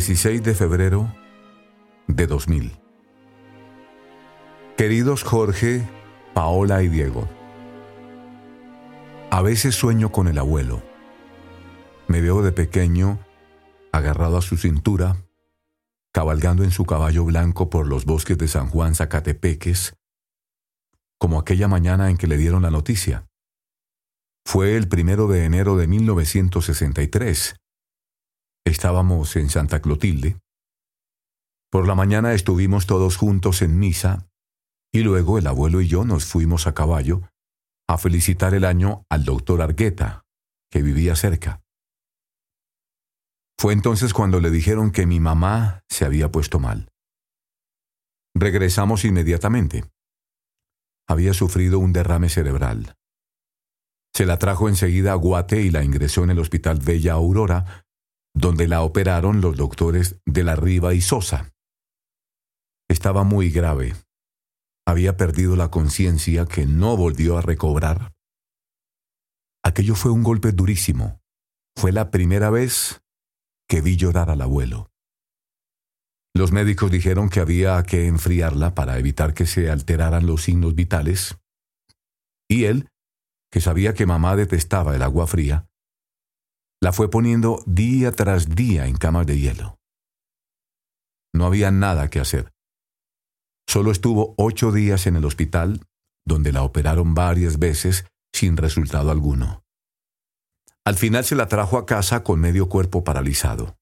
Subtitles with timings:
[0.00, 1.14] 16 de febrero
[2.06, 2.72] de 2000.
[4.78, 5.86] Queridos Jorge,
[6.32, 7.28] Paola y Diego,
[9.30, 10.82] a veces sueño con el abuelo.
[12.08, 13.18] Me veo de pequeño,
[13.92, 15.18] agarrado a su cintura,
[16.12, 19.96] cabalgando en su caballo blanco por los bosques de San Juan Zacatepeques,
[21.18, 23.26] como aquella mañana en que le dieron la noticia.
[24.46, 27.59] Fue el primero de enero de 1963.
[28.64, 30.38] Estábamos en Santa Clotilde.
[31.70, 34.28] Por la mañana estuvimos todos juntos en misa
[34.92, 37.22] y luego el abuelo y yo nos fuimos a caballo
[37.88, 40.24] a felicitar el año al doctor Argueta,
[40.70, 41.60] que vivía cerca.
[43.58, 46.88] Fue entonces cuando le dijeron que mi mamá se había puesto mal.
[48.34, 49.84] Regresamos inmediatamente.
[51.08, 52.94] Había sufrido un derrame cerebral.
[54.14, 57.84] Se la trajo enseguida a Guate y la ingresó en el Hospital Bella Aurora,
[58.34, 61.52] donde la operaron los doctores de la Riva y Sosa.
[62.88, 63.94] Estaba muy grave.
[64.86, 68.12] Había perdido la conciencia que no volvió a recobrar.
[69.62, 71.20] Aquello fue un golpe durísimo.
[71.76, 73.02] Fue la primera vez
[73.68, 74.90] que vi llorar al abuelo.
[76.34, 81.36] Los médicos dijeron que había que enfriarla para evitar que se alteraran los signos vitales,
[82.48, 82.88] y él
[83.52, 85.69] que sabía que mamá detestaba el agua fría,
[86.82, 89.78] la fue poniendo día tras día en camas de hielo.
[91.34, 92.52] No había nada que hacer.
[93.68, 95.86] Solo estuvo ocho días en el hospital,
[96.26, 99.62] donde la operaron varias veces sin resultado alguno.
[100.84, 103.76] Al final se la trajo a casa con medio cuerpo paralizado.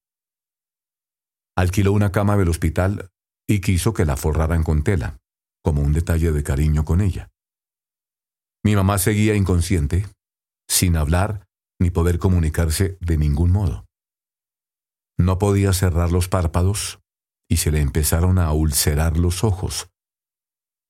[1.57, 3.09] Alquiló una cama del hospital
[3.47, 5.17] y quiso que la forraran con tela,
[5.63, 7.29] como un detalle de cariño con ella.
[8.63, 10.05] Mi mamá seguía inconsciente,
[10.67, 11.48] sin hablar
[11.79, 13.85] ni poder comunicarse de ningún modo.
[15.17, 16.99] No podía cerrar los párpados
[17.49, 19.89] y se le empezaron a ulcerar los ojos,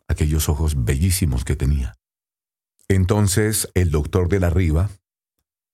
[0.07, 1.95] aquellos ojos bellísimos que tenía.
[2.87, 4.89] Entonces el doctor de la Riva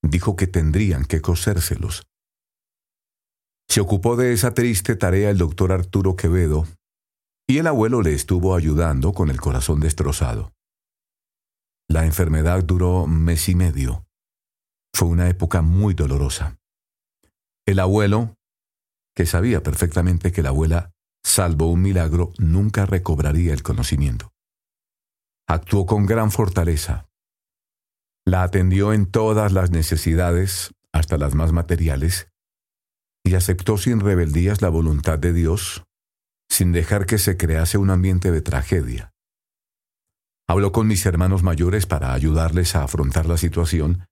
[0.01, 2.07] dijo que tendrían que cosérselos.
[3.67, 6.67] Se ocupó de esa triste tarea el doctor Arturo Quevedo,
[7.47, 10.53] y el abuelo le estuvo ayudando con el corazón destrozado.
[11.87, 14.04] La enfermedad duró mes y medio.
[14.95, 16.57] Fue una época muy dolorosa.
[17.65, 18.37] El abuelo,
[19.13, 24.31] que sabía perfectamente que la abuela, salvo un milagro, nunca recobraría el conocimiento.
[25.49, 27.09] Actuó con gran fortaleza.
[28.25, 32.29] La atendió en todas las necesidades, hasta las más materiales,
[33.25, 35.83] y aceptó sin rebeldías la voluntad de Dios,
[36.49, 39.11] sin dejar que se crease un ambiente de tragedia.
[40.47, 44.05] Habló con mis hermanos mayores para ayudarles a afrontar la situación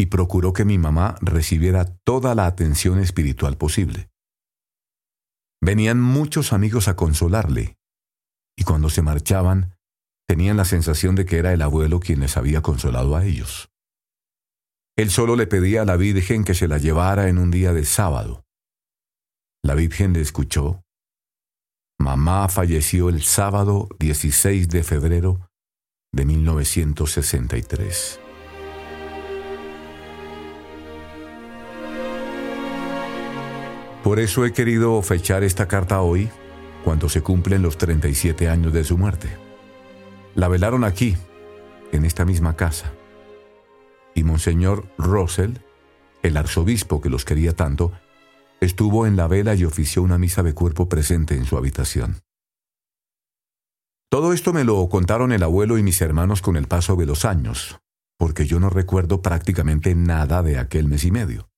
[0.00, 4.08] y procuró que mi mamá recibiera toda la atención espiritual posible.
[5.62, 7.76] Venían muchos amigos a consolarle,
[8.56, 9.76] y cuando se marchaban,
[10.26, 13.68] tenían la sensación de que era el abuelo quien les había consolado a ellos.
[14.96, 17.84] Él solo le pedía a la Virgen que se la llevara en un día de
[17.84, 18.46] sábado.
[19.62, 20.82] La Virgen le escuchó.
[21.98, 25.50] Mamá falleció el sábado 16 de febrero
[26.10, 28.29] de 1963.
[34.10, 36.28] Por eso he querido fechar esta carta hoy,
[36.82, 39.28] cuando se cumplen los 37 años de su muerte.
[40.34, 41.16] La velaron aquí,
[41.92, 42.92] en esta misma casa.
[44.12, 45.58] Y Monseñor Russell,
[46.24, 47.92] el arzobispo que los quería tanto,
[48.60, 52.16] estuvo en la vela y ofició una misa de cuerpo presente en su habitación.
[54.08, 57.24] Todo esto me lo contaron el abuelo y mis hermanos con el paso de los
[57.24, 57.78] años,
[58.18, 61.49] porque yo no recuerdo prácticamente nada de aquel mes y medio.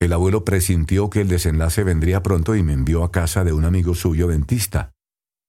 [0.00, 3.66] El abuelo presintió que el desenlace vendría pronto y me envió a casa de un
[3.66, 4.94] amigo suyo dentista,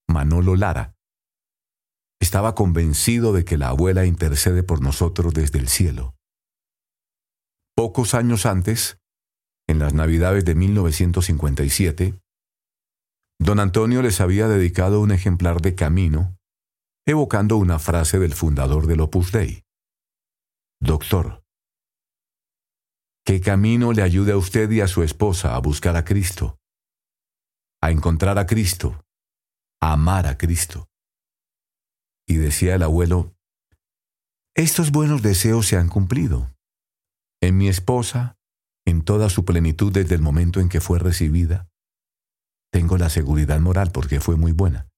[0.09, 0.93] Manolo Lara.
[2.19, 6.15] Estaba convencido de que la abuela intercede por nosotros desde el cielo.
[7.75, 8.99] Pocos años antes,
[9.67, 12.19] en las Navidades de 1957,
[13.39, 16.37] Don Antonio les había dedicado un ejemplar de Camino,
[17.07, 19.63] evocando una frase del fundador del Opus Dei.
[20.79, 21.40] Doctor,
[23.31, 26.59] que Camino le ayude a usted y a su esposa a buscar a Cristo,
[27.81, 29.05] a encontrar a Cristo,
[29.81, 30.89] a amar a Cristo.
[32.27, 33.33] Y decía el abuelo,
[34.53, 36.53] estos buenos deseos se han cumplido.
[37.41, 38.37] En mi esposa,
[38.85, 41.69] en toda su plenitud desde el momento en que fue recibida,
[42.69, 44.89] tengo la seguridad moral porque fue muy buena.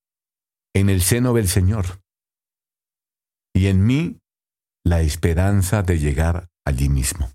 [0.74, 2.02] En el seno del Señor.
[3.54, 4.18] Y en mí
[4.84, 7.32] la esperanza de llegar allí mismo.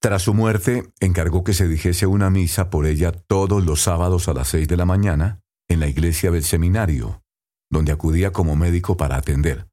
[0.00, 4.34] Tras su muerte, encargó que se dijese una misa por ella todos los sábados a
[4.34, 7.22] las seis de la mañana en la iglesia del seminario,
[7.70, 9.68] donde acudía como médico para atender,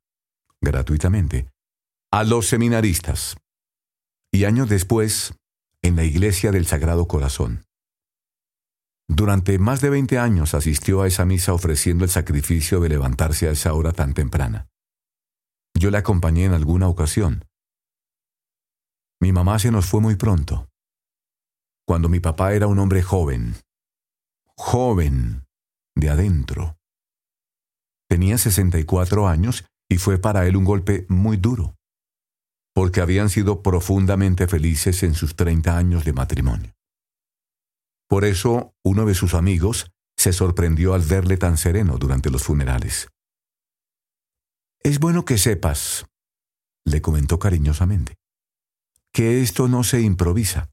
[0.62, 1.48] gratuitamente,
[2.12, 3.38] a los seminaristas.
[4.31, 5.36] Y años después,
[5.83, 7.63] en la iglesia del Sagrado Corazón.
[9.07, 13.51] Durante más de veinte años asistió a esa misa ofreciendo el sacrificio de levantarse a
[13.51, 14.68] esa hora tan temprana.
[15.78, 17.45] Yo le acompañé en alguna ocasión,
[19.25, 20.69] mi mamá se nos fue muy pronto,
[21.88, 23.56] cuando mi papá era un hombre joven,
[24.56, 25.48] joven
[25.95, 26.77] de adentro.
[28.07, 31.74] Tenía 64 años y fue para él un golpe muy duro,
[32.75, 36.75] porque habían sido profundamente felices en sus 30 años de matrimonio.
[38.07, 43.07] Por eso uno de sus amigos se sorprendió al verle tan sereno durante los funerales.
[44.83, 46.06] Es bueno que sepas,
[46.86, 48.13] le comentó cariñosamente,
[49.16, 50.70] que esto no se improvisa.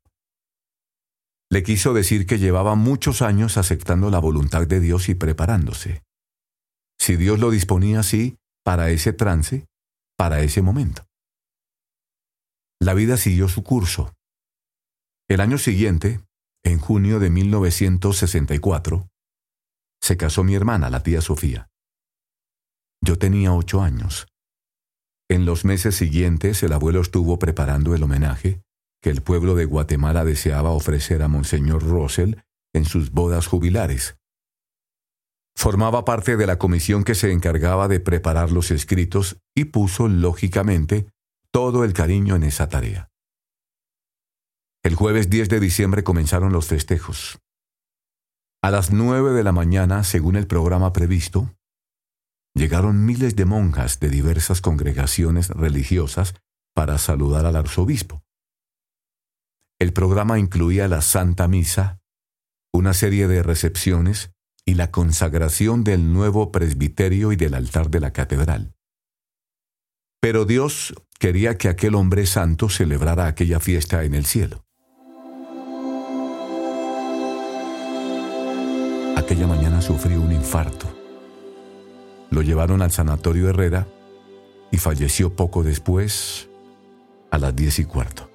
[1.49, 6.03] Le quiso decir que llevaba muchos años aceptando la voluntad de Dios y preparándose.
[6.99, 9.67] Si Dios lo disponía así, para ese trance,
[10.19, 11.07] para ese momento.
[12.81, 14.13] La vida siguió su curso.
[15.29, 16.21] El año siguiente,
[16.65, 19.09] en junio de 1964,
[20.03, 21.69] se casó mi hermana, la tía Sofía.
[23.05, 24.27] Yo tenía ocho años.
[25.33, 28.61] En los meses siguientes el abuelo estuvo preparando el homenaje
[29.01, 32.35] que el pueblo de Guatemala deseaba ofrecer a Monseñor Russell
[32.75, 34.19] en sus bodas jubilares.
[35.57, 41.07] Formaba parte de la comisión que se encargaba de preparar los escritos y puso, lógicamente,
[41.51, 43.09] todo el cariño en esa tarea.
[44.83, 47.39] El jueves 10 de diciembre comenzaron los festejos.
[48.61, 51.55] A las nueve de la mañana, según el programa previsto,
[52.55, 56.35] llegaron miles de monjas de diversas congregaciones religiosas
[56.75, 58.23] para saludar al arzobispo.
[59.79, 62.01] El programa incluía la Santa Misa,
[62.73, 64.31] una serie de recepciones
[64.65, 68.75] y la consagración del nuevo presbiterio y del altar de la catedral.
[70.21, 74.65] Pero Dios quería que aquel hombre santo celebrara aquella fiesta en el cielo.
[79.17, 81.02] Aquella mañana sufrió un infarto
[82.33, 83.87] lo llevaron al sanatorio Herrera
[84.71, 86.49] y falleció poco después,
[87.31, 88.31] a las diez y cuarto.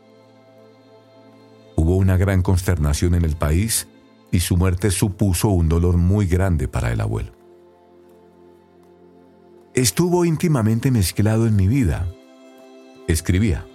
[1.75, 3.87] Hubo una gran consternación en el país
[4.31, 7.31] y su muerte supuso un dolor muy grande para el abuelo.
[9.73, 12.07] Estuvo íntimamente mezclado en mi vida,
[13.07, 13.65] escribía.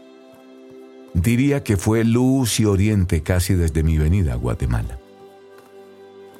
[1.15, 5.02] Diría que fue luz y oriente casi desde mi venida a Guatemala.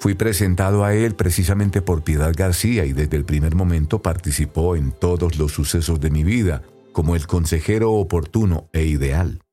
[0.03, 4.91] Fui presentado a él precisamente por Piedad García y desde el primer momento participó en
[4.91, 9.45] todos los sucesos de mi vida como el consejero oportuno e ideal.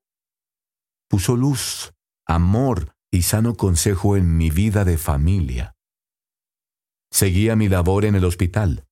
[1.08, 1.94] Puso luz,
[2.26, 5.76] amor y sano consejo en mi vida de familia.
[7.12, 8.88] Seguía mi labor en el hospital.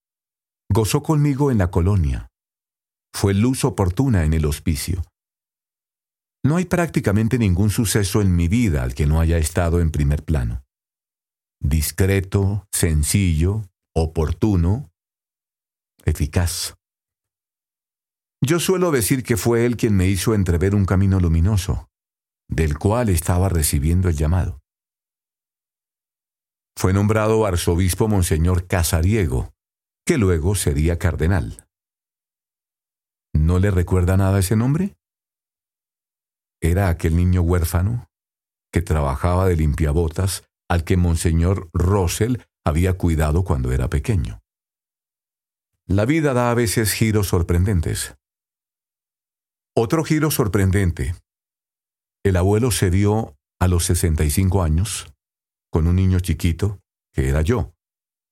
[0.71, 2.27] Gozó conmigo en la colonia.
[3.11, 5.01] Fue luz oportuna en el hospicio.
[6.45, 10.23] No hay prácticamente ningún suceso en mi vida al que no haya estado en primer
[10.23, 10.66] plano
[11.59, 13.63] discreto, sencillo,
[13.95, 14.89] oportuno,
[16.05, 16.75] eficaz.
[18.41, 21.89] Yo suelo decir que fue él quien me hizo entrever un camino luminoso,
[22.47, 24.59] del cual estaba recibiendo el llamado.
[26.77, 29.53] Fue nombrado arzobispo Monseñor Casariego,
[30.05, 31.67] que luego sería cardenal.
[33.33, 34.95] ¿No le recuerda nada ese nombre?
[36.61, 38.07] Era aquel niño huérfano
[38.71, 44.41] que trabajaba de limpiabotas al que Monseñor Russell había cuidado cuando era pequeño.
[45.85, 48.15] La vida da a veces giros sorprendentes.
[49.73, 51.15] Otro giro sorprendente.
[52.25, 55.13] El abuelo se vio a los 65 años
[55.71, 56.79] con un niño chiquito,
[57.13, 57.73] que era yo,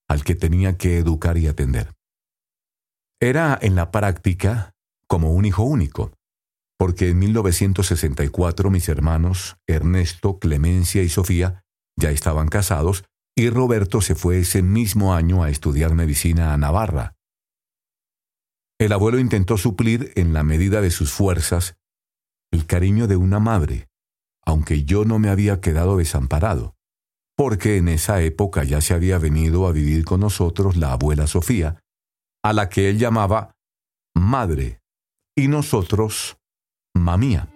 [0.10, 1.94] al que tenía que educar y atender.
[3.22, 4.74] Era en la práctica
[5.08, 6.12] como un hijo único,
[6.78, 11.65] porque en 1964 mis hermanos Ernesto, Clemencia y Sofía
[11.98, 17.16] ya estaban casados y Roberto se fue ese mismo año a estudiar medicina a Navarra.
[18.80, 21.78] El abuelo intentó suplir en la medida de sus fuerzas
[22.52, 23.88] el cariño de una madre,
[24.46, 26.76] aunque yo no me había quedado desamparado,
[27.36, 31.82] porque en esa época ya se había venido a vivir con nosotros la abuela Sofía,
[32.44, 33.56] a la que él llamaba
[34.14, 34.82] madre,
[35.36, 36.38] y nosotros
[36.94, 37.55] mamía.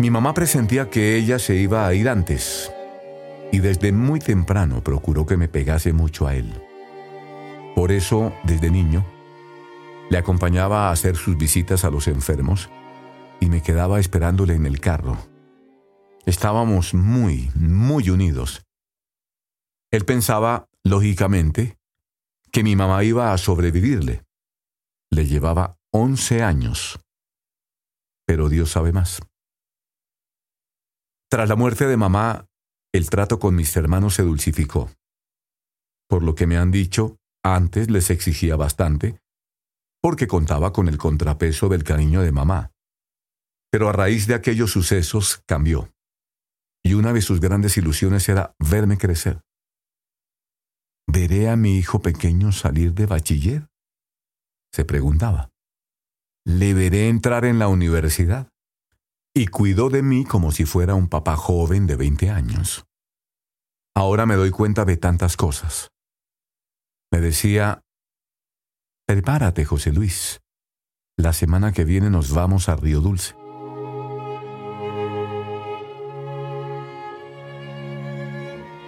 [0.00, 2.72] Mi mamá presentía que ella se iba a ir antes
[3.52, 6.50] y desde muy temprano procuró que me pegase mucho a él.
[7.74, 9.04] Por eso, desde niño,
[10.08, 12.70] Le acompañaba a hacer sus visitas a los enfermos
[13.40, 15.18] y me quedaba esperándole en el carro.
[16.24, 18.64] Estábamos muy, muy unidos.
[19.92, 21.76] Él pensaba, lógicamente,
[22.50, 24.24] que mi mamá iba a sobrevivirle.
[25.10, 26.98] Le llevaba once años.
[28.26, 29.20] Pero Dios sabe más.
[31.30, 32.46] Tras la muerte de mamá,
[32.92, 34.90] el trato con mis hermanos se dulcificó.
[36.08, 39.20] Por lo que me han dicho, antes les exigía bastante,
[40.02, 42.72] porque contaba con el contrapeso del cariño de mamá.
[43.70, 45.92] Pero a raíz de aquellos sucesos cambió.
[46.84, 49.40] Y una de sus grandes ilusiones era verme crecer.
[51.06, 53.68] ¿Veré a mi hijo pequeño salir de bachiller?
[54.72, 55.50] Se preguntaba.
[56.44, 58.49] ¿Le veré entrar en la universidad?
[59.34, 62.84] Y cuidó de mí como si fuera un papá joven de 20 años.
[63.94, 65.90] Ahora me doy cuenta de tantas cosas.
[67.12, 67.82] Me decía,
[69.06, 70.40] prepárate, José Luis.
[71.16, 73.34] La semana que viene nos vamos a Río Dulce.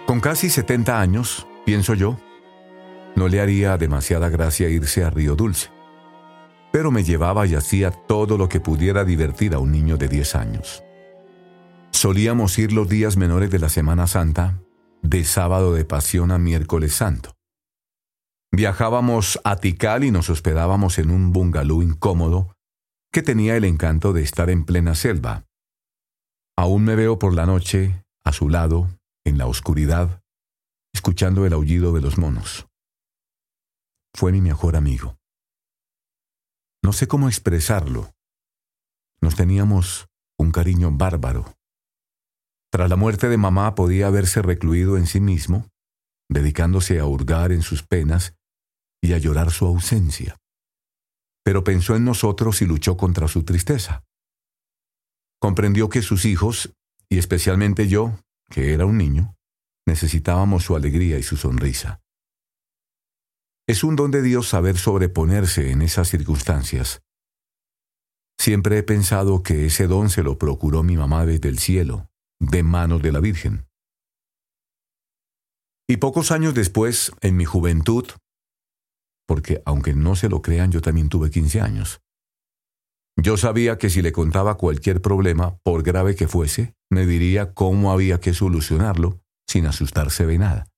[0.07, 2.17] Con casi 70 años, pienso yo,
[3.15, 5.72] no le haría demasiada gracia irse a Río Dulce
[6.73, 10.35] pero me llevaba y hacía todo lo que pudiera divertir a un niño de 10
[10.35, 10.83] años.
[11.91, 14.59] Solíamos ir los días menores de la Semana Santa,
[15.03, 17.35] de sábado de pasión a miércoles santo.
[18.51, 22.55] Viajábamos a Tikal y nos hospedábamos en un bungalú incómodo
[23.11, 25.45] que tenía el encanto de estar en plena selva.
[26.57, 28.89] Aún me veo por la noche, a su lado,
[29.23, 30.23] en la oscuridad,
[30.91, 32.65] escuchando el aullido de los monos.
[34.15, 35.17] Fue mi mejor amigo.
[36.83, 38.13] No sé cómo expresarlo.
[39.21, 41.55] Nos teníamos un cariño bárbaro.
[42.69, 45.69] Tras la muerte de mamá podía haberse recluido en sí mismo,
[46.29, 48.35] dedicándose a hurgar en sus penas
[49.01, 50.35] y a llorar su ausencia.
[51.45, 54.03] Pero pensó en nosotros y luchó contra su tristeza.
[55.39, 56.73] Comprendió que sus hijos,
[57.07, 58.13] y especialmente yo,
[58.49, 59.35] que era un niño,
[59.85, 62.02] necesitábamos su alegría y su sonrisa.
[63.65, 67.01] Es un don de Dios saber sobreponerse en esas circunstancias.
[68.37, 72.09] Siempre he pensado que ese don se lo procuró mi mamá desde el cielo,
[72.41, 73.65] de manos de la Virgen.
[75.87, 78.05] Y pocos años después, en mi juventud,
[79.25, 82.01] porque aunque no se lo crean, yo también tuve 15 años,
[83.15, 87.91] yo sabía que si le contaba cualquier problema, por grave que fuese, me diría cómo
[87.91, 90.72] había que solucionarlo sin asustarse de nada.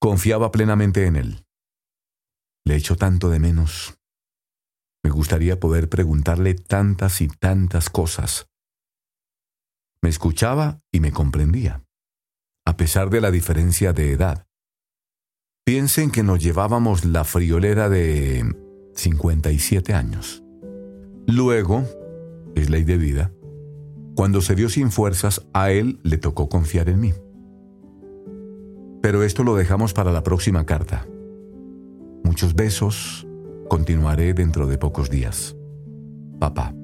[0.00, 1.44] Confiaba plenamente en él.
[2.64, 3.98] Le echo tanto de menos.
[5.02, 8.46] Me gustaría poder preguntarle tantas y tantas cosas.
[10.02, 11.84] Me escuchaba y me comprendía,
[12.64, 14.46] a pesar de la diferencia de edad.
[15.64, 18.54] Piensen que nos llevábamos la friolera de
[18.94, 20.44] 57 años.
[21.26, 21.84] Luego,
[22.54, 23.32] es ley de vida,
[24.14, 27.14] cuando se vio sin fuerzas, a él le tocó confiar en mí.
[29.00, 31.06] Pero esto lo dejamos para la próxima carta.
[32.24, 33.26] Muchos besos.
[33.68, 35.56] Continuaré dentro de pocos días.
[36.38, 36.77] Papá.